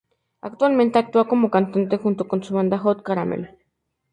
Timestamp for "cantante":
1.51-1.95